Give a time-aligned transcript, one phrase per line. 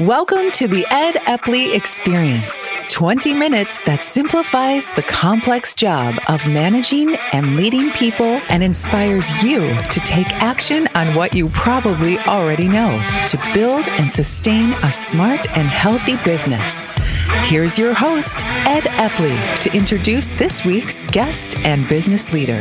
[0.00, 7.16] Welcome to the Ed Eppley Experience 20 minutes that simplifies the complex job of managing
[7.32, 12.92] and leading people and inspires you to take action on what you probably already know
[13.26, 16.90] to build and sustain a smart and healthy business.
[17.48, 22.60] Here's your host, Ed Eppley, to introduce this week's guest and business leader.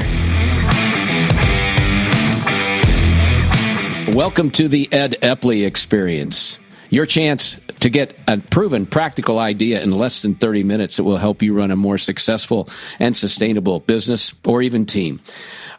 [4.11, 6.57] Welcome to the Ed Eppley Experience.
[6.89, 11.17] Your chance to get a proven practical idea in less than 30 minutes that will
[11.17, 12.69] help you run a more successful
[12.99, 15.19] and sustainable business or even team.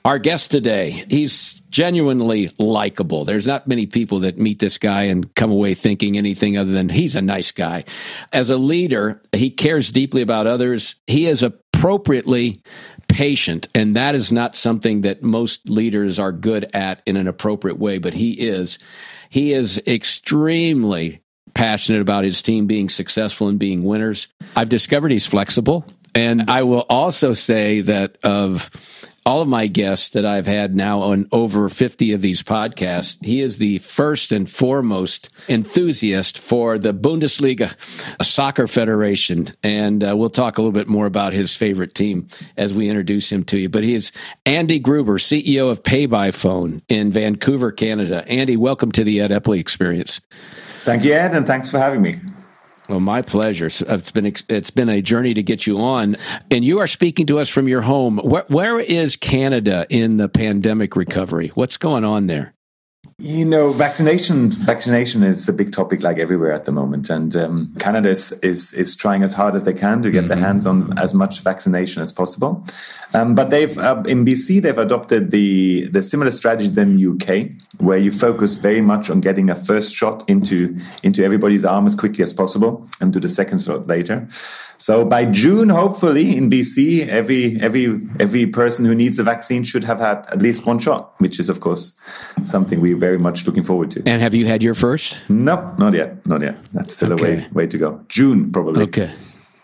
[0.05, 3.25] Our guest today, he's genuinely likable.
[3.25, 6.89] There's not many people that meet this guy and come away thinking anything other than
[6.89, 7.85] he's a nice guy.
[8.33, 10.95] As a leader, he cares deeply about others.
[11.07, 12.63] He is appropriately
[13.09, 17.79] patient, and that is not something that most leaders are good at in an appropriate
[17.79, 18.79] way, but he is.
[19.29, 21.23] He is extremely
[21.55, 24.29] passionate about his team being successful and being winners.
[24.55, 25.85] I've discovered he's flexible.
[26.15, 28.71] And I will also say that of
[29.29, 33.43] all of my guests that I've had now on over 50 of these podcasts, he
[33.43, 37.75] is the first and foremost enthusiast for the Bundesliga
[38.25, 39.49] Soccer Federation.
[39.63, 43.31] And uh, we'll talk a little bit more about his favorite team as we introduce
[43.31, 43.69] him to you.
[43.69, 44.13] But he is
[44.47, 48.27] Andy Gruber, CEO of Pay by Phone in Vancouver, Canada.
[48.29, 50.23] Andy, welcome to the Ed Eppley experience.
[50.85, 52.19] Thank you, Ed, and thanks for having me.
[52.89, 53.67] Well, my pleasure.
[53.67, 56.17] It's been it's been a journey to get you on,
[56.51, 58.17] and you are speaking to us from your home.
[58.19, 61.49] where, where is Canada in the pandemic recovery?
[61.55, 62.55] What's going on there?
[63.21, 67.75] You know, vaccination vaccination is a big topic like everywhere at the moment, and um,
[67.79, 70.29] Canada is, is, is trying as hard as they can to get mm-hmm.
[70.29, 72.65] their hands on as much vaccination as possible.
[73.13, 77.99] Um, but they've uh, in BC they've adopted the the similar strategy than UK, where
[77.99, 82.23] you focus very much on getting a first shot into into everybody's arm as quickly
[82.23, 84.29] as possible, and do the second shot later.
[84.79, 89.85] So by June, hopefully in BC, every every every person who needs a vaccine should
[89.85, 91.95] have had at least one shot, which is of course
[92.45, 94.03] something we're very much looking forward to.
[94.07, 95.19] And have you had your first?
[95.29, 96.57] No, not yet, not yet.
[96.73, 97.23] That's still okay.
[97.23, 98.05] a way way to go.
[98.09, 98.85] June probably.
[98.85, 99.11] Okay.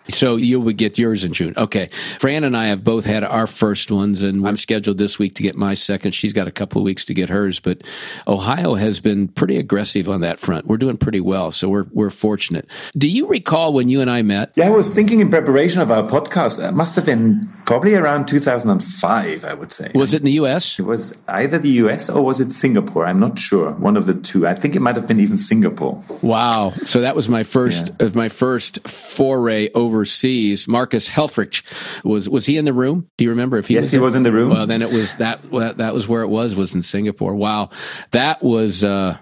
[0.08, 1.54] So you would get yours in June.
[1.56, 1.88] Okay.
[2.18, 5.42] Fran and I have both had our first ones, and I'm scheduled this week to
[5.42, 6.12] get my second.
[6.12, 7.82] She's got a couple of weeks to get hers, but
[8.26, 10.66] Ohio has been pretty aggressive on that front.
[10.66, 12.66] We're doing pretty well, so we're we're fortunate.
[12.96, 14.52] Do you recall when you and I met?
[14.56, 16.66] Yeah, I was thinking in preparation of our podcast.
[16.66, 19.90] It must have been probably around 2005, I would say.
[19.94, 20.78] Was it in the U.S.?
[20.78, 22.08] It was either the U.S.
[22.08, 23.06] or was it Singapore?
[23.06, 23.72] I'm not sure.
[23.72, 24.46] One of the two.
[24.46, 26.02] I think it might have been even Singapore.
[26.22, 26.72] Wow.
[26.82, 28.10] So that was my first yeah.
[28.14, 30.66] my first foray over overseas.
[30.66, 31.62] Marcus Helfrich
[32.04, 33.08] was was he in the room?
[33.16, 33.74] Do you remember if he?
[33.74, 34.50] Yes, was he was in the room.
[34.50, 37.34] Well, then it was that that was where it was was in Singapore.
[37.34, 37.70] Wow,
[38.10, 38.84] that was.
[38.84, 39.18] Uh,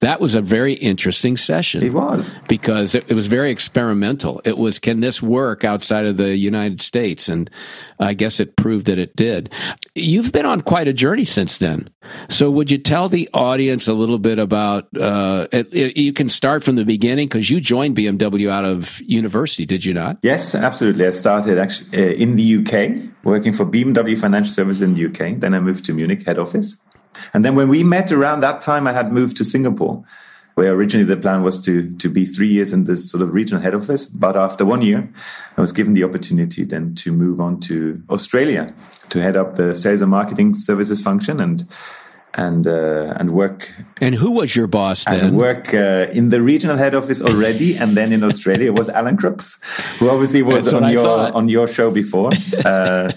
[0.00, 1.82] that was a very interesting session.
[1.82, 2.34] It was.
[2.48, 4.40] Because it, it, was very experimental.
[4.44, 7.28] It was, can this work outside of the United States?
[7.28, 7.50] And
[7.98, 9.52] I guess it proved that it did.
[9.94, 11.90] You've been on quite a journey since then.
[12.30, 16.30] So would you tell the audience a little bit about, uh, it, it, you can
[16.30, 20.16] start from the beginning because you joined BMW out of university, did you not?
[20.22, 21.06] Yes, absolutely.
[21.06, 25.38] I started actually uh, in the UK, working for BMW Financial Services in the UK.
[25.38, 26.76] Then I moved to Munich head office.
[27.34, 30.04] And then when we met around that time, I had moved to Singapore,
[30.54, 33.62] where originally the plan was to, to be three years in this sort of regional
[33.62, 34.06] head office.
[34.06, 35.08] But after one year,
[35.56, 38.74] I was given the opportunity then to move on to Australia
[39.10, 41.40] to head up the sales and marketing services function.
[41.40, 41.66] And
[42.34, 43.72] and uh, and work.
[44.00, 45.20] And who was your boss then?
[45.20, 49.16] And work uh, in the regional head office already, and then in Australia was Alan
[49.16, 49.58] Crooks,
[49.98, 52.30] who obviously was on your on your show before.
[52.60, 53.10] Uh,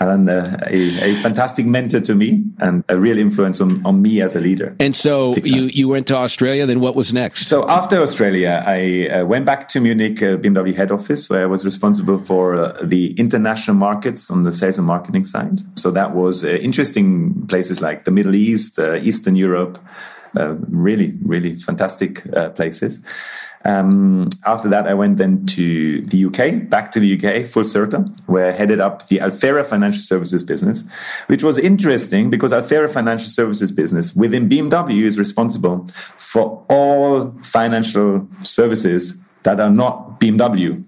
[0.00, 4.20] Alan, uh, a, a, fantastic mentor to me, and a real influence on, on me
[4.20, 4.74] as a leader.
[4.80, 6.66] And so you you went to Australia.
[6.66, 7.46] Then what was next?
[7.46, 11.46] So after Australia, I uh, went back to Munich uh, BMW head office, where I
[11.46, 15.60] was responsible for the international markets on the sales and marketing side.
[15.78, 19.78] So that was interesting places like the Middle Middle East, uh, Eastern Europe,
[20.36, 22.98] uh, really, really fantastic uh, places.
[23.64, 28.04] Um, after that, I went then to the UK, back to the UK, full circle,
[28.26, 30.84] where I headed up the Alphera Financial Services business,
[31.26, 38.28] which was interesting because Alphera Financial Services business within BMW is responsible for all financial
[38.42, 40.84] services that are not BMW.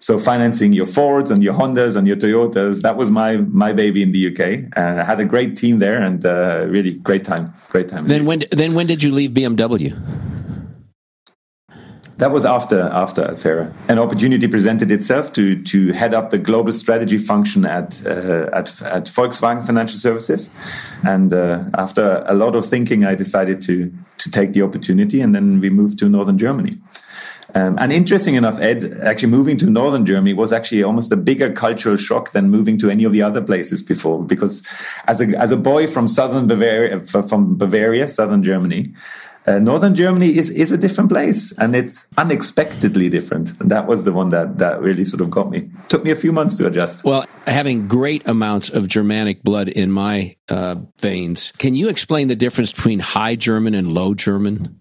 [0.00, 4.02] So financing your Fords and your Hondas and your Toyotas, that was my my baby
[4.02, 4.70] in the UK.
[4.76, 8.06] And I had a great team there and uh, really great time, great time.
[8.06, 9.96] Then when then when did you leave BMW?
[12.18, 13.72] That was after after Alphera.
[13.88, 18.82] An opportunity presented itself to to head up the global strategy function at uh, at
[18.82, 20.50] at Volkswagen Financial Services,
[21.04, 25.32] and uh, after a lot of thinking, I decided to to take the opportunity, and
[25.32, 26.78] then we moved to northern Germany.
[27.54, 31.52] Um, and interesting enough, Ed, actually moving to northern Germany was actually almost a bigger
[31.52, 34.22] cultural shock than moving to any of the other places before.
[34.22, 34.62] Because
[35.06, 38.94] as a as a boy from southern Bavaria, from Bavaria, southern Germany,
[39.48, 43.58] uh, northern Germany is is a different place, and it's unexpectedly different.
[43.60, 45.70] And that was the one that that really sort of got me.
[45.88, 47.02] Took me a few months to adjust.
[47.02, 52.36] Well, having great amounts of Germanic blood in my uh, veins, can you explain the
[52.36, 54.77] difference between High German and Low German?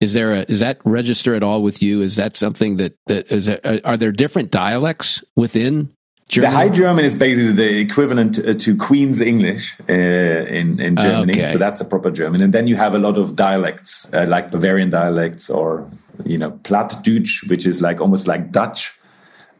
[0.00, 2.00] Is there a is that register at all with you?
[2.00, 5.94] Is that something that that is there, are there different dialects within
[6.26, 6.50] German?
[6.50, 11.42] The High German is basically the equivalent to, to Queen's English uh, in in Germany,
[11.42, 11.52] okay.
[11.52, 12.40] so that's a proper German.
[12.40, 15.90] And then you have a lot of dialects, uh, like Bavarian dialects, or
[16.24, 18.94] you know Plattdeutsch, which is like almost like Dutch.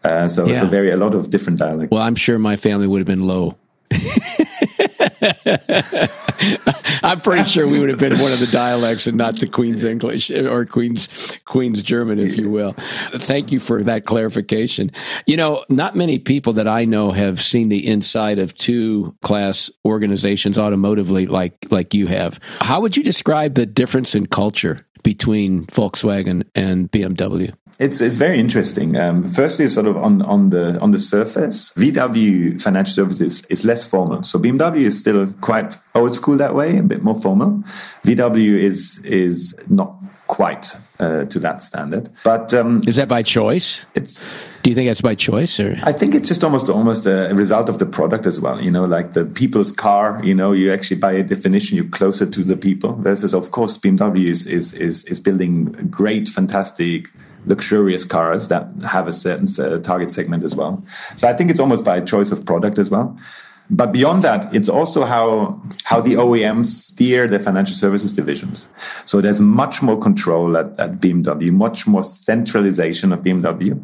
[0.02, 0.60] Uh, so, yeah.
[0.60, 1.90] so very a lot of different dialects.
[1.90, 3.56] Well, I'm sure my family would have been low.
[7.02, 9.84] I'm pretty sure we would have been one of the dialects and not the Queen's
[9.84, 11.08] English or Queen's
[11.44, 12.74] Queen's German, if you will.
[13.14, 14.90] Thank you for that clarification.
[15.26, 19.70] You know, not many people that I know have seen the inside of two class
[19.84, 22.38] organizations automotively like like you have.
[22.60, 27.54] How would you describe the difference in culture between Volkswagen and BMW?
[27.80, 28.94] It's it's very interesting.
[28.98, 33.86] Um, firstly, sort of on on the on the surface, VW Financial Services is less
[33.86, 34.22] formal.
[34.22, 37.64] So BMW is still quite old school that way, a bit more formal.
[38.04, 39.94] VW is is not
[40.26, 42.10] quite uh, to that standard.
[42.22, 43.80] But um, is that by choice?
[43.94, 44.20] It's.
[44.62, 47.70] Do you think that's by choice, or I think it's just almost almost a result
[47.70, 48.62] of the product as well.
[48.62, 50.20] You know, like the people's car.
[50.22, 52.92] You know, you actually by definition you're closer to the people.
[52.96, 57.08] Versus, of course, BMW is is is, is building great, fantastic
[57.46, 60.82] luxurious cars that have a certain uh, target segment as well.
[61.16, 63.18] So I think it's almost by choice of product as well.
[63.72, 68.66] But beyond that, it's also how how the OEMs steer their financial services divisions.
[69.06, 73.80] So there's much more control at, at BMW, much more centralization of BMW.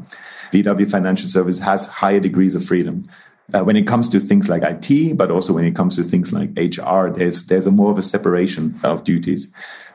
[0.53, 3.09] VW Financial Service has higher degrees of freedom.
[3.55, 6.33] Uh, when it comes to things like IT, but also when it comes to things
[6.33, 9.49] like HR, there's there's a more of a separation of duties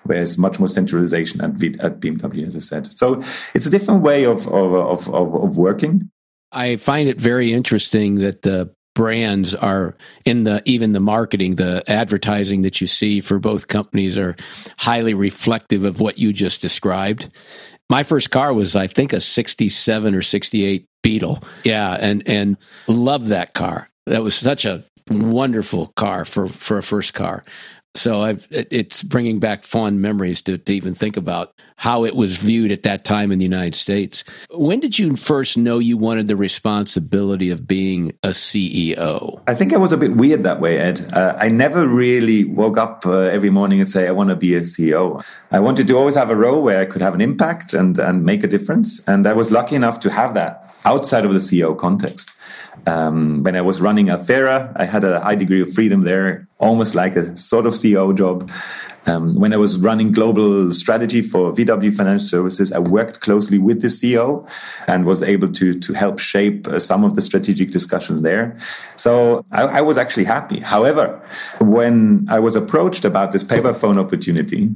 [0.03, 2.97] whereas much more centralization at, at BMW, as I said.
[2.97, 6.09] So it's a different way of, of, of, of working.
[6.51, 9.95] I find it very interesting that the brands are
[10.25, 14.35] in the even the marketing the advertising that you see for both companies are
[14.77, 17.29] highly reflective of what you just described
[17.91, 21.43] my first car was i think a 67 or 68 beetle.
[21.63, 21.97] Yeah.
[21.99, 22.57] And and
[22.87, 23.89] loved that car.
[24.05, 27.43] That was such a wonderful car for for a first car
[27.95, 32.37] so I've, it's bringing back fond memories to, to even think about how it was
[32.37, 34.23] viewed at that time in the United States.
[34.51, 39.41] When did you first know you wanted the responsibility of being a CEO?
[39.47, 41.11] I think I was a bit weird that way, Ed.
[41.11, 44.55] Uh, I never really woke up uh, every morning and say, I want to be
[44.55, 45.23] a CEO.
[45.51, 48.23] I wanted to always have a role where I could have an impact and, and
[48.23, 49.01] make a difference.
[49.07, 52.29] And I was lucky enough to have that outside of the CEO context.
[52.87, 56.95] Um, when I was running Alphera, I had a high degree of freedom there, almost
[56.95, 58.51] like a sort of CEO job.
[59.07, 63.81] Um, when I was running global strategy for VW Financial Services, I worked closely with
[63.81, 64.47] the CEO
[64.87, 68.59] and was able to to help shape uh, some of the strategic discussions there.
[68.97, 70.59] So I, I, was actually happy.
[70.59, 71.19] However,
[71.59, 74.69] when I was approached about this Pay by Phone opportunity,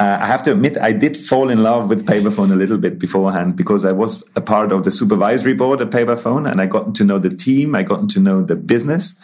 [0.00, 2.56] uh, I have to admit I did fall in love with Pay by Phone a
[2.56, 6.16] little bit beforehand because I was a part of the supervisory board at Pay by
[6.16, 9.14] Phone and I got to know the team, I got to know the business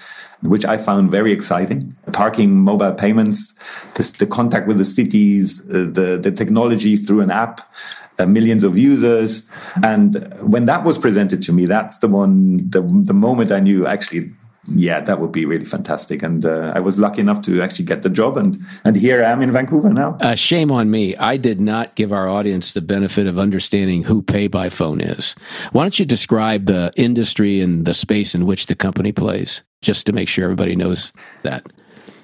[0.43, 1.97] which I found very exciting.
[2.13, 3.55] Parking, mobile payments,
[3.95, 7.61] this, the contact with the cities, uh, the, the technology through an app,
[8.19, 9.43] uh, millions of users.
[9.83, 13.87] And when that was presented to me, that's the one, the, the moment I knew
[13.87, 14.33] actually
[14.69, 16.23] yeah, that would be really fantastic.
[16.23, 19.31] And uh, I was lucky enough to actually get the job, and and here I
[19.31, 20.17] am in Vancouver now.
[20.21, 21.17] Uh, shame on me.
[21.17, 25.35] I did not give our audience the benefit of understanding who Pay by Phone is.
[25.73, 30.07] Why don't you describe the industry and the space in which the company plays, just
[30.07, 31.67] to make sure everybody knows that?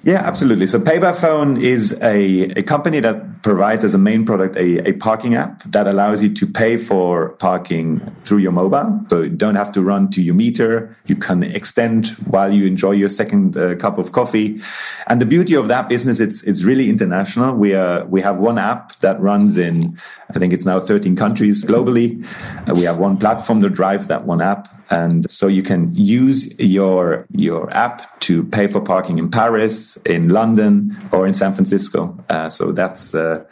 [0.03, 0.65] Yeah, absolutely.
[0.65, 4.89] So Pay by Phone is a, a company that provides as a main product a,
[4.89, 8.99] a parking app that allows you to pay for parking through your mobile.
[9.09, 10.97] So you don't have to run to your meter.
[11.05, 14.59] You can extend while you enjoy your second uh, cup of coffee.
[15.05, 17.55] And the beauty of that business, it's, it's really international.
[17.55, 19.99] We are, we have one app that runs in,
[20.33, 22.25] I think it's now 13 countries globally.
[22.67, 24.67] Uh, we have one platform that drives that one app.
[24.91, 30.29] And so you can use your, your app to pay for parking in Paris, in
[30.29, 32.17] London, or in San Francisco.
[32.29, 33.45] Uh, so that's, uh,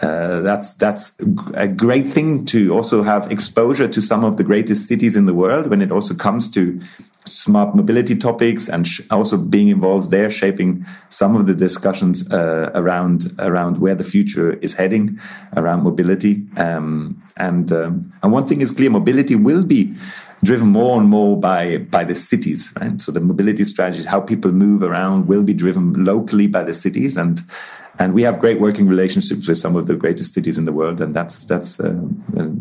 [0.00, 1.12] uh, that's that's
[1.54, 5.34] a great thing to also have exposure to some of the greatest cities in the
[5.34, 6.80] world when it also comes to
[7.24, 13.32] smart mobility topics and also being involved there, shaping some of the discussions uh, around
[13.38, 15.20] around where the future is heading
[15.56, 16.44] around mobility.
[16.56, 19.94] Um, and um, and one thing is clear: mobility will be
[20.44, 23.00] driven more and more by by the cities, right?
[23.00, 27.16] So the mobility strategies, how people move around, will be driven locally by the cities,
[27.16, 27.42] and
[27.98, 31.00] and we have great working relationships with some of the greatest cities in the world,
[31.00, 31.94] and that's that's uh,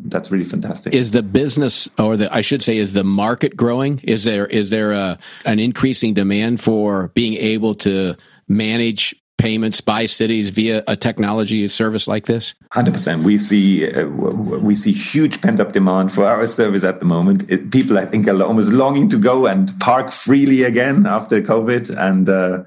[0.05, 0.93] that's really fantastic.
[0.93, 3.99] Is the business, or the I should say, is the market growing?
[4.03, 8.15] Is there is there a, an increasing demand for being able to
[8.47, 12.53] manage payments by cities via a technology service like this?
[12.71, 13.23] Hundred percent.
[13.23, 17.49] We see uh, we see huge pent up demand for our service at the moment.
[17.49, 21.89] It, people, I think, are almost longing to go and park freely again after COVID,
[21.97, 22.63] and uh,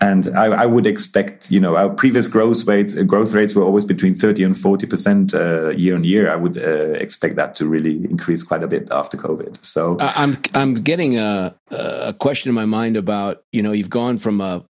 [0.00, 3.62] and I, I, would expect, you know, our previous growth rates, uh, growth rates were
[3.62, 6.30] always between 30 and 40 percent uh, year on year.
[6.30, 9.64] I would uh, expect that to really increase quite a bit after COVID.
[9.64, 14.18] So I'm I'm getting a a question in my mind about, you know, you've gone
[14.18, 14.64] from a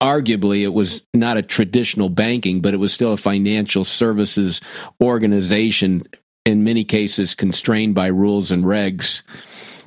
[0.00, 4.60] arguably it was not a traditional banking, but it was still a financial services
[5.02, 6.06] organization
[6.44, 9.22] in many cases constrained by rules and regs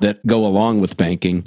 [0.00, 1.46] that go along with banking.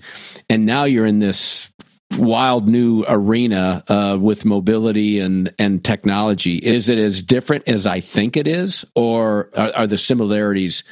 [0.49, 1.69] And now you're in this
[2.17, 6.57] wild new arena uh, with mobility and and technology.
[6.57, 10.83] Is it as different as I think it is, or are, are the similarities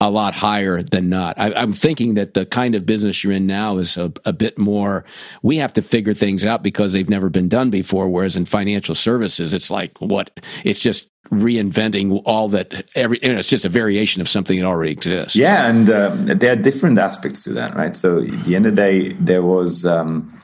[0.00, 1.38] a lot higher than not?
[1.38, 4.58] I, am thinking that the kind of business you're in now is a, a, bit
[4.58, 5.04] more.
[5.42, 8.08] We have to figure things out because they've never been done before.
[8.08, 13.38] Whereas in financial services, it's like what it's just reinventing all that every you know,
[13.38, 16.98] it's just a variation of something that already exists yeah and um, there are different
[16.98, 20.39] aspects to that right so at the end of the day there was um,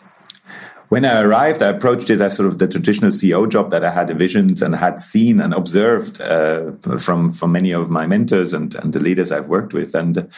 [0.88, 3.90] when I arrived, I approached it as sort of the traditional CEO job that I
[3.90, 8.75] had envisioned and had seen and observed uh, from from many of my mentors and,
[8.76, 10.28] and the leaders I've worked with, and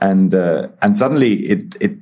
[0.00, 1.96] and uh, and suddenly it it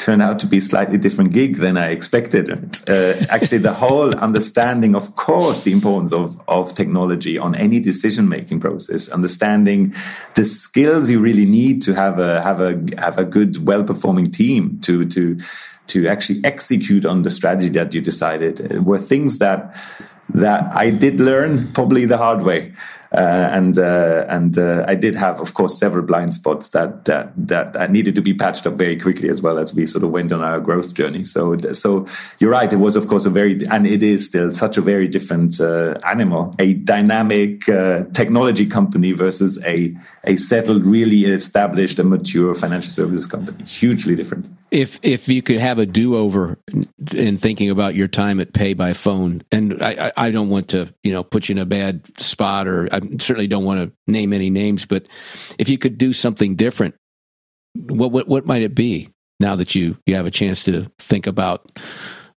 [0.00, 2.50] turned out to be a slightly different gig than I expected.
[2.88, 8.28] Uh, actually, the whole understanding, of course, the importance of of technology on any decision
[8.28, 9.94] making process, understanding
[10.34, 14.30] the skills you really need to have a have a have a good, well performing
[14.32, 15.38] team to to
[15.88, 19.76] to actually execute on the strategy that you decided were things that
[20.34, 22.72] that I did learn probably the hard way.
[23.12, 27.32] Uh, and uh, and uh, I did have, of course, several blind spots that that
[27.48, 30.30] that needed to be patched up very quickly as well as we sort of went
[30.30, 31.24] on our growth journey.
[31.24, 32.06] So so
[32.38, 32.72] you're right.
[32.72, 36.54] It was, of course, a very and it is still such a very different animal,
[36.60, 43.64] a dynamic technology company versus a a settled, really established and mature financial services company.
[43.64, 44.46] Hugely different.
[44.70, 46.58] If if you could have a do over
[47.12, 50.94] in thinking about your time at Pay by Phone, and I, I don't want to
[51.02, 54.32] you know put you in a bad spot, or I certainly don't want to name
[54.32, 55.08] any names, but
[55.58, 56.94] if you could do something different,
[57.74, 59.08] what what what might it be?
[59.40, 61.70] Now that you you have a chance to think about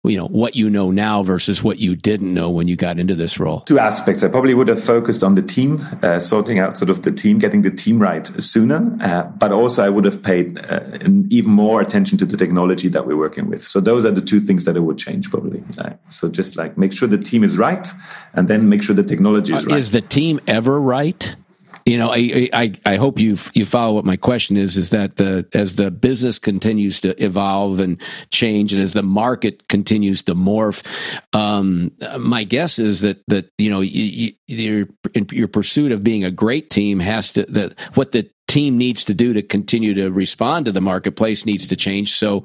[0.05, 3.15] you know what you know now versus what you didn't know when you got into
[3.15, 3.61] this role?
[3.61, 4.25] Two aspects.
[4.25, 7.39] I probably would have focused on the team uh, sorting out sort of the team
[7.39, 10.81] getting the team right sooner uh, but also i would have paid uh,
[11.29, 13.63] even more attention to the technology that we're working with.
[13.63, 15.63] So those are the two things that i would change probably.
[16.09, 17.87] So just like make sure the team is right
[18.35, 19.79] and then make sure the technology is uh, right.
[19.79, 21.37] is the team ever right
[21.85, 24.77] you know, I, I, I hope you you follow what my question is.
[24.77, 29.69] Is that the as the business continues to evolve and change, and as the market
[29.69, 30.85] continues to morph,
[31.35, 36.25] um, my guess is that that you know you, you, your your pursuit of being
[36.25, 40.11] a great team has to that what the team needs to do to continue to
[40.11, 42.17] respond to the marketplace needs to change.
[42.17, 42.45] So,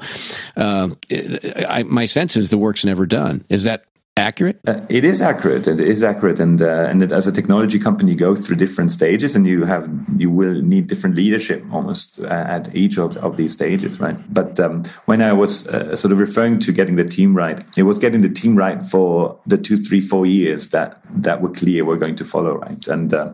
[0.55, 3.43] uh, I, my sense is the work's never done.
[3.49, 3.83] Is that
[4.17, 4.59] accurate?
[4.67, 5.67] Uh, it is accurate.
[5.67, 8.91] It is accurate, and uh, and it, as a technology company, you go through different
[8.91, 13.37] stages, and you have you will need different leadership almost uh, at each of, of
[13.37, 14.17] these stages, right?
[14.33, 17.83] But um, when I was uh, sort of referring to getting the team right, it
[17.83, 21.85] was getting the team right for the two, three, four years that that were clear
[21.85, 22.87] we're going to follow, right?
[22.87, 23.33] And uh,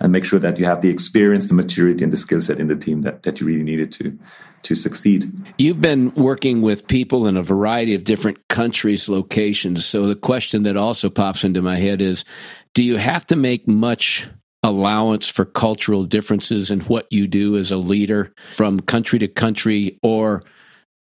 [0.00, 2.68] and make sure that you have the experience, the maturity, and the skill set in
[2.68, 4.18] the team that, that you really needed to
[4.62, 5.30] to succeed.
[5.58, 9.84] You've been working with people in a variety of different countries, locations.
[9.84, 12.24] So the question that also pops into my head is
[12.72, 14.26] do you have to make much
[14.62, 19.98] allowance for cultural differences in what you do as a leader from country to country
[20.02, 20.42] or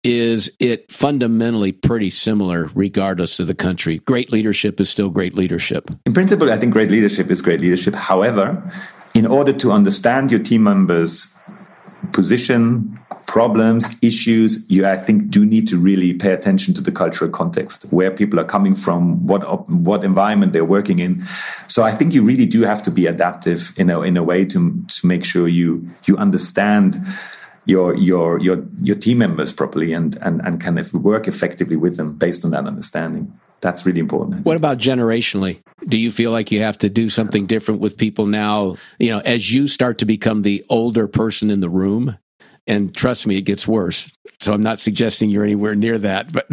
[0.07, 3.97] is it fundamentally pretty similar regardless of the country?
[3.99, 5.91] Great leadership is still great leadership.
[6.05, 7.93] In principle, I think great leadership is great leadership.
[7.93, 8.71] However,
[9.13, 11.27] in order to understand your team members'
[12.13, 17.29] position, problems, issues, you, I think, do need to really pay attention to the cultural
[17.29, 21.27] context, where people are coming from, what, what environment they're working in.
[21.67, 24.45] So I think you really do have to be adaptive in a, in a way
[24.45, 26.97] to, to make sure you, you understand
[27.67, 31.97] your, your, your, your team members properly and, and, and kind of work effectively with
[31.97, 33.31] them based on that understanding
[33.61, 34.45] that's really important.
[34.45, 35.61] What about generationally?
[35.87, 38.77] Do you feel like you have to do something different with people now?
[38.99, 42.17] You know, as you start to become the older person in the room,
[42.67, 44.11] and trust me, it gets worse.
[44.39, 46.47] So I'm not suggesting you're anywhere near that, but,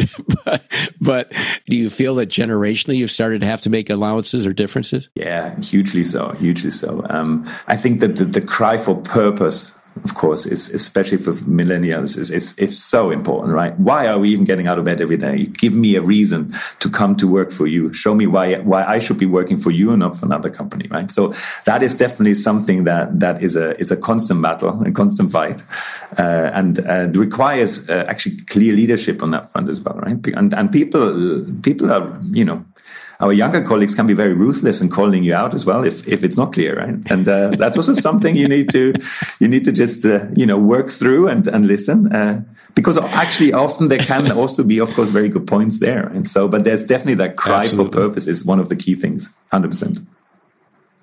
[0.45, 0.63] but,
[0.99, 1.33] but
[1.67, 5.09] do you feel that generationally you've started to have to make allowances or differences?
[5.15, 7.05] Yeah, hugely so, hugely so.
[7.09, 9.71] Um, I think that the, the cry for purpose
[10.05, 13.77] of course, is especially for millennials, is, is, is so important, right?
[13.79, 15.47] Why are we even getting out of bed every day?
[15.47, 17.91] Give me a reason to come to work for you.
[17.91, 20.87] Show me why why I should be working for you and not for another company,
[20.89, 21.09] right?
[21.09, 21.33] So
[21.65, 25.63] that is definitely something that that is a is a constant battle, a constant fight,
[26.19, 30.23] uh, and uh, requires uh, actually clear leadership on that front as well, right?
[30.27, 32.63] And and people people are you know
[33.19, 36.23] our younger colleagues can be very ruthless in calling you out as well if, if
[36.23, 36.95] it's not clear, right?
[37.11, 38.93] And uh, that's also something you need to
[39.39, 42.11] you need to just uh, you know work through and and listen.
[42.13, 42.43] Uh,
[42.75, 46.07] because actually, often there can also be, of course, very good points there.
[46.07, 47.93] And so, but there's definitely that cry Absolutely.
[47.93, 49.99] for purpose is one of the key things, hundred percent.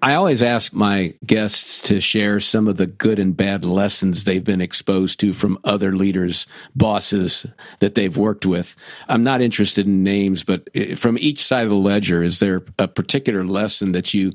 [0.02, 4.42] I always ask my guests to share some of the good and bad lessons they've
[4.42, 7.46] been exposed to from other leaders, bosses
[7.78, 8.74] that they've worked with.
[9.08, 12.88] I'm not interested in names, but from each side of the ledger, is there a
[12.88, 14.32] particular lesson that you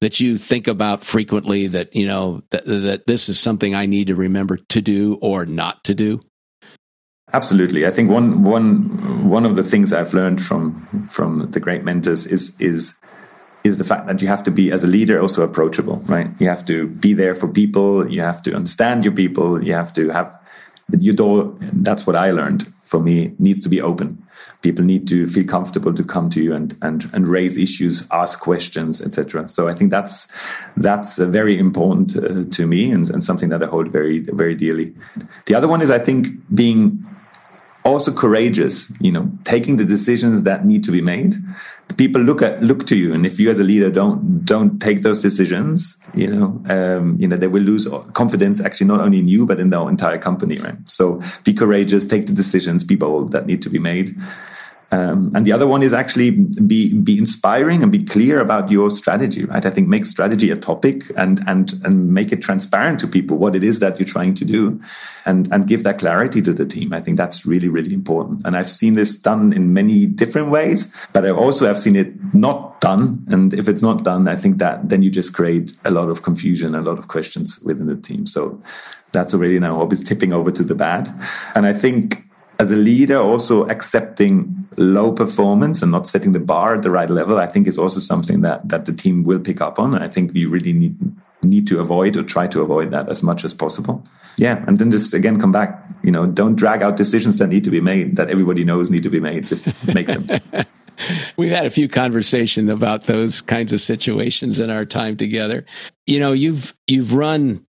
[0.00, 4.06] that you think about frequently that you know that, that this is something I need
[4.06, 6.20] to remember to do or not to do?
[7.32, 11.82] Absolutely, I think one one one of the things I've learned from from the great
[11.82, 12.94] mentors is is
[13.64, 16.30] is the fact that you have to be as a leader also approachable right?
[16.38, 18.10] You have to be there for people.
[18.10, 19.62] You have to understand your people.
[19.62, 20.38] You have to have
[20.98, 22.72] your door that's what i learned.
[22.86, 24.24] For me needs to be open.
[24.62, 28.40] People need to feel comfortable to come to you and and, and raise issues ask
[28.40, 30.26] questions etc so i think that's
[30.78, 34.94] that's very important uh, to me and, and something that i hold very very dearly.
[35.46, 37.04] The other one is i think being
[37.88, 41.36] also courageous you know taking the decisions that need to be made.
[41.96, 45.02] People look at look to you and if you as a leader don't don't take
[45.02, 49.26] those decisions you know um, you know they will lose confidence actually not only in
[49.26, 50.76] you but in the entire company right?
[50.86, 54.14] So be courageous take the decisions be bold that need to be made
[54.90, 58.88] um, and the other one is actually be be inspiring and be clear about your
[58.88, 59.64] strategy, right?
[59.64, 63.54] I think make strategy a topic and and and make it transparent to people what
[63.54, 64.80] it is that you're trying to do,
[65.26, 66.94] and and give that clarity to the team.
[66.94, 68.46] I think that's really really important.
[68.46, 72.12] And I've seen this done in many different ways, but I also have seen it
[72.32, 73.26] not done.
[73.28, 76.22] And if it's not done, I think that then you just create a lot of
[76.22, 78.24] confusion, a lot of questions within the team.
[78.24, 78.62] So
[79.12, 81.12] that's already now always tipping over to the bad.
[81.54, 82.27] And I think
[82.58, 87.08] as a leader, also accepting low performance and not setting the bar at the right
[87.08, 89.94] level, I think is also something that that the team will pick up on.
[89.94, 90.96] And I think we really need
[91.42, 94.04] need to avoid or try to avoid that as much as possible.
[94.36, 95.84] Yeah, and then just again come back.
[96.02, 99.04] You know, don't drag out decisions that need to be made that everybody knows need
[99.04, 99.46] to be made.
[99.46, 100.28] Just make them.
[101.36, 105.64] We've had a few conversations about those kinds of situations in our time together.
[106.08, 107.64] You know, you've you've run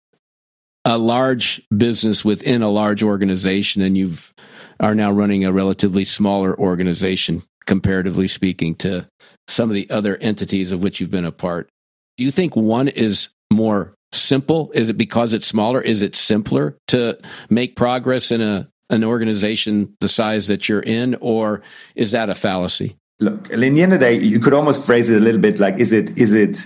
[0.85, 4.35] a large business within a large organization and you've
[4.81, 9.07] are now running a relatively smaller organization, comparatively speaking, to
[9.49, 11.69] some of the other entities of which you've been a part.
[12.17, 14.71] Do you think one is more simple?
[14.75, 15.81] Is it because it's smaller?
[15.81, 17.19] Is it simpler to
[17.51, 21.63] make progress in a an organization the size that you're in, or
[21.97, 22.97] is that a fallacy?
[23.21, 25.59] Look, in the end of the day, you could almost phrase it a little bit
[25.59, 26.59] like: Is it is it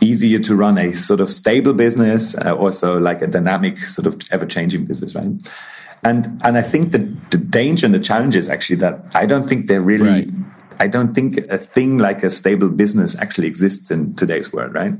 [0.00, 4.20] easier to run a sort of stable business, uh, also like a dynamic, sort of
[4.30, 5.26] ever changing business, right?
[6.04, 6.98] And and I think the
[7.30, 10.08] the danger and the challenge is actually that I don't think they're really.
[10.08, 10.28] Right.
[10.80, 14.92] I don't think a thing like a stable business actually exists in today's world, right?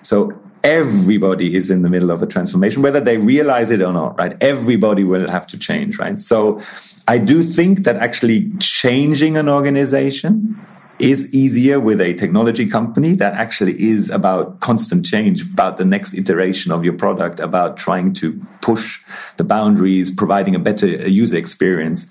[0.00, 0.32] So
[0.64, 4.38] everybody is in the middle of a transformation, whether they realize it or not, right?
[4.40, 6.18] Everybody will have to change, right?
[6.18, 6.60] So
[7.08, 10.58] I do think that actually changing an organization
[10.98, 16.14] is easier with a technology company that actually is about constant change, about the next
[16.14, 19.00] iteration of your product, about trying to push
[19.36, 22.06] the boundaries, providing a better user experience,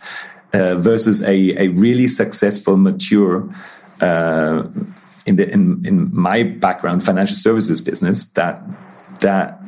[0.54, 3.54] uh, versus a, a really successful, mature,
[4.02, 4.64] uh,
[5.26, 8.64] in the in, in my background, financial services business that
[9.20, 9.60] that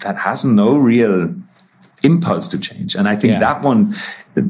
[0.00, 1.32] that has no real
[2.02, 2.94] impulse to change.
[2.94, 3.40] And I think yeah.
[3.40, 3.96] that one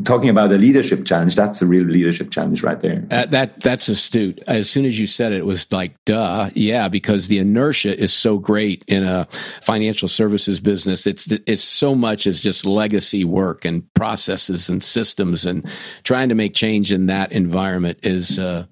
[0.04, 3.04] talking about a leadership challenge, that's a real leadership challenge right there.
[3.10, 4.42] Uh, that that's astute.
[4.46, 8.12] As soon as you said it, it was like, duh, yeah, because the inertia is
[8.12, 9.28] so great in a
[9.62, 11.06] financial services business.
[11.06, 15.68] It's it's so much as just legacy work and processes and systems, and
[16.02, 18.38] trying to make change in that environment is.
[18.38, 18.66] Uh,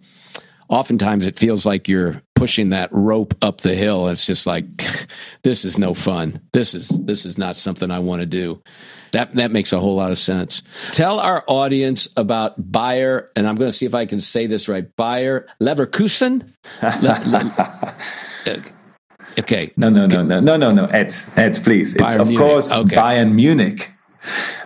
[0.69, 4.09] oftentimes it feels like you're pushing that rope up the hill.
[4.09, 4.67] It's just like
[5.43, 6.41] this is no fun.
[6.53, 8.63] This is this is not something I want to do.
[9.13, 10.63] That that makes a whole lot of sense.
[10.93, 14.69] Tell our audience about Bayer, and I'm going to see if I can say this
[14.69, 14.85] right.
[14.97, 16.51] Bayer Leverkusen.
[16.83, 17.95] Le, le,
[19.39, 19.73] okay.
[19.77, 20.87] No, no, no, no, no, no, no.
[20.87, 21.95] Ed, Ed, please.
[21.95, 22.39] It's of Munich.
[22.39, 22.97] course okay.
[22.97, 23.91] Bayern Munich.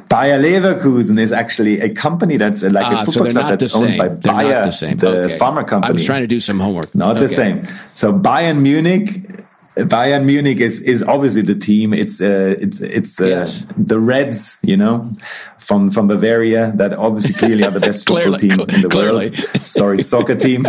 [0.08, 3.98] Bayer Leverkusen is actually a company that's like ah, a football so club that's owned
[3.98, 5.38] by they're Bayer, the, the okay.
[5.38, 5.90] pharma company.
[5.90, 6.94] I was trying to do some homework.
[6.94, 7.26] Not okay.
[7.26, 7.68] the same.
[7.94, 9.35] So Bayern Munich
[9.76, 11.92] Bayern Munich is is obviously the team.
[11.92, 13.66] It's uh, it's it's the yes.
[13.76, 15.12] the Reds, you know,
[15.58, 19.30] from from Bavaria that obviously clearly are the best football team in the clearly.
[19.30, 19.66] world.
[19.66, 20.66] Sorry, soccer team,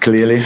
[0.00, 0.42] clearly.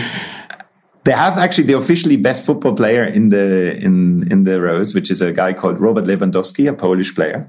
[1.04, 5.10] They have actually the officially best football player in the in in the rows, which
[5.10, 7.48] is a guy called Robert Lewandowski, a Polish player.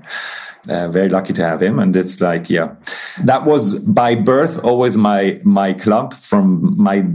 [0.69, 2.75] Uh, very lucky to have him, and it's like, yeah,
[3.23, 7.05] that was by birth always my my club from my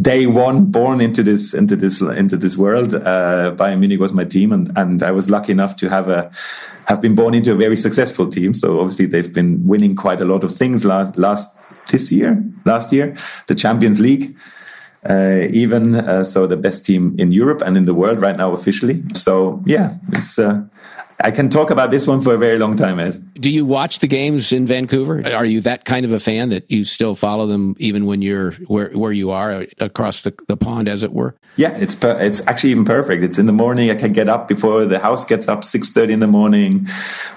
[0.00, 2.94] day one born into this into this into this world.
[2.94, 6.30] Uh, Bayern Munich was my team, and and I was lucky enough to have a
[6.86, 8.54] have been born into a very successful team.
[8.54, 11.50] So obviously they've been winning quite a lot of things last last
[11.88, 14.36] this year, last year, the Champions League
[15.08, 18.52] uh, even uh, so the best team in Europe and in the world right now
[18.52, 19.02] officially.
[19.14, 20.62] So yeah, it's uh,
[21.22, 23.22] I can talk about this one for a very long time, Ed.
[23.34, 25.22] Do you watch the games in Vancouver?
[25.34, 28.52] Are you that kind of a fan that you still follow them even when you're
[28.66, 31.34] where where you are across the, the pond, as it were?
[31.56, 33.22] Yeah, it's per- it's actually even perfect.
[33.22, 33.90] It's in the morning.
[33.90, 36.88] I can get up before the house gets up six thirty in the morning,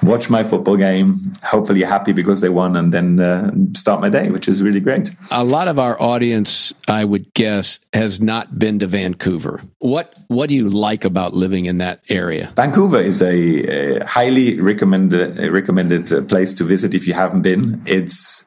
[0.01, 1.33] watch my football game.
[1.43, 5.11] Hopefully, happy because they won, and then uh, start my day, which is really great.
[5.31, 9.63] A lot of our audience, I would guess, has not been to Vancouver.
[9.79, 12.53] What what do you like about living in that area?
[12.55, 13.72] Vancouver is a
[14.05, 17.81] highly recommended recommended uh, place to visit if you haven't been.
[17.85, 18.43] It's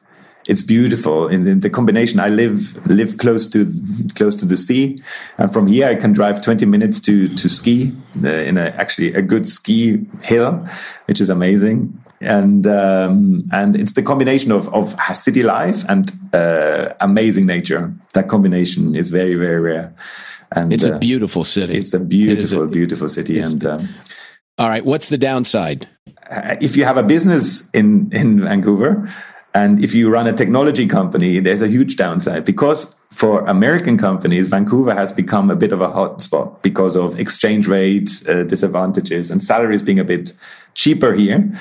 [0.47, 2.19] it's beautiful in, the combination.
[2.19, 3.71] I live live close to
[4.15, 5.03] close to the sea,
[5.37, 9.13] and from here I can drive 20 minutes to to ski uh, in a actually
[9.13, 10.67] a good ski hill,
[11.05, 12.01] which is amazing.
[12.19, 17.93] And um, and it's the combination of of city life and uh, amazing nature.
[18.13, 19.93] That combination is very very rare.
[20.51, 21.77] And it's a uh, beautiful city.
[21.77, 23.89] It's a beautiful, a, beautiful city, and um,
[24.57, 24.85] all right.
[24.85, 25.87] What's the downside?
[26.29, 29.13] Uh, if you have a business in, in Vancouver
[29.53, 34.47] and if you run a technology company, there's a huge downside because for American companies,
[34.47, 39.41] Vancouver has become a bit of a hotspot because of exchange rates uh, disadvantages and
[39.41, 40.33] salaries being a bit
[40.77, 41.51] cheaper here.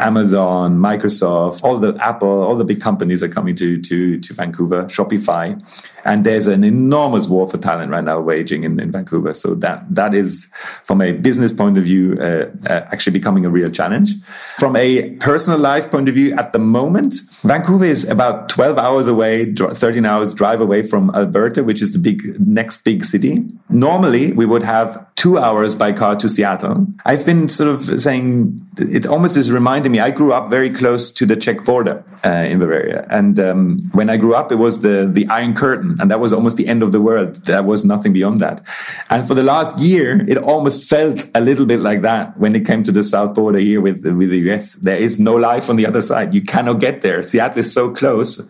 [0.00, 4.84] Amazon, Microsoft, all the Apple, all the big companies are coming to to to Vancouver.
[4.84, 5.58] Shopify,
[6.04, 9.32] and there's an enormous war for talent right now waging in, in Vancouver.
[9.32, 10.46] So that that is,
[10.84, 14.10] from a business point of view, uh, uh, actually becoming a real challenge.
[14.58, 17.14] From a personal life point of view, at the moment,
[17.44, 21.98] Vancouver is about 12 hours away, 13 hours drive away from Alberta, which is the
[21.98, 23.44] big next big city.
[23.68, 26.86] Normally, we would have two hours by car to Seattle.
[27.04, 30.00] I've been sort of saying it almost is reminding me.
[30.00, 34.10] I grew up very close to the Czech border uh, in Bavaria, and um, when
[34.10, 36.82] I grew up, it was the the Iron Curtain, and that was almost the end
[36.82, 37.36] of the world.
[37.46, 38.62] There was nothing beyond that.
[39.10, 42.66] And for the last year, it almost felt a little bit like that when it
[42.66, 44.72] came to the south border here with with the US.
[44.74, 46.34] There is no life on the other side.
[46.34, 47.22] You cannot get there.
[47.22, 48.40] Seattle is so close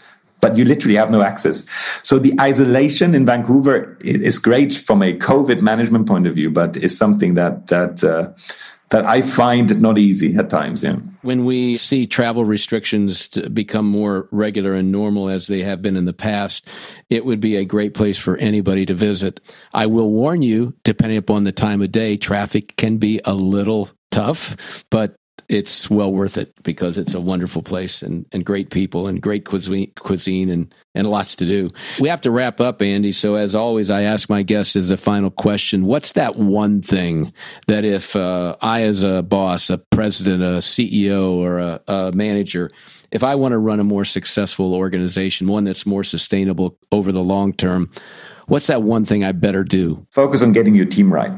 [0.41, 1.65] but you literally have no access.
[2.03, 6.77] So the isolation in Vancouver is great from a COVID management point of view, but
[6.77, 8.33] is something that that uh,
[8.91, 10.85] that I find not easy at times.
[10.85, 10.97] Yeah.
[11.23, 16.05] When we see travel restrictions become more regular and normal as they have been in
[16.05, 16.69] the past,
[17.11, 19.41] it would be a great place for anybody to visit.
[19.75, 23.91] I will warn you, depending upon the time of day, traffic can be a little
[24.13, 25.17] tough, but
[25.49, 29.45] it's well worth it because it's a wonderful place and, and great people and great
[29.45, 31.69] cuisine, cuisine and, and lots to do.
[32.01, 33.13] We have to wrap up, Andy.
[33.13, 37.33] So, as always, I ask my guests as a final question What's that one thing
[37.67, 42.71] that if uh, I, as a boss, a president, a CEO, or a, a manager,
[43.11, 47.23] if I want to run a more successful organization, one that's more sustainable over the
[47.23, 47.91] long term,
[48.47, 50.07] what's that one thing I better do?
[50.11, 51.33] Focus on getting your team right.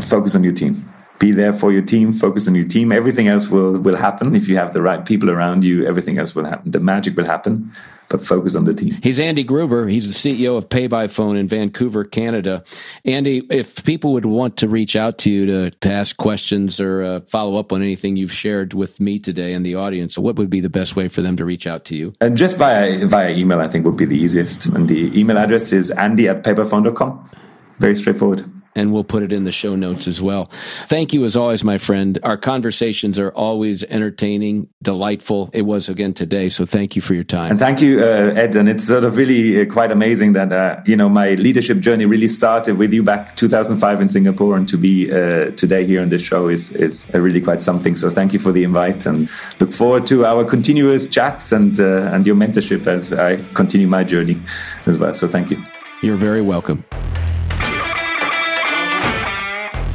[0.00, 0.91] Focus on your team
[1.22, 2.90] be there for your team, focus on your team.
[2.90, 4.34] Everything else will, will happen.
[4.34, 6.72] If you have the right people around you, everything else will happen.
[6.72, 7.72] The magic will happen
[8.08, 8.98] but focus on the team.
[9.02, 9.86] He's Andy Gruber.
[9.88, 12.62] He's the CEO of Pay by Phone in Vancouver, Canada.
[13.06, 17.02] Andy, if people would want to reach out to you to, to ask questions or
[17.02, 20.50] uh, follow up on anything you've shared with me today and the audience, what would
[20.50, 22.12] be the best way for them to reach out to you?
[22.20, 24.66] And just via via email, I think would be the easiest.
[24.66, 27.30] And the email address is andy at paybyphone.com.
[27.78, 30.50] Very straightforward and we'll put it in the show notes as well.
[30.86, 32.18] Thank you as always, my friend.
[32.22, 35.50] Our conversations are always entertaining, delightful.
[35.52, 37.52] It was again today, so thank you for your time.
[37.52, 38.56] And thank you, uh, Ed.
[38.56, 42.06] And it's sort of really uh, quite amazing that uh, you know my leadership journey
[42.06, 46.08] really started with you back 2005 in Singapore, and to be uh, today here on
[46.08, 47.96] this show is is really quite something.
[47.96, 49.28] So thank you for the invite, and
[49.60, 54.04] look forward to our continuous chats and uh, and your mentorship as I continue my
[54.04, 54.40] journey
[54.86, 55.14] as well.
[55.14, 55.62] So thank you.
[56.02, 56.84] You're very welcome.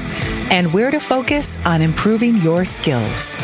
[0.52, 3.36] and where to focus on improving your skills.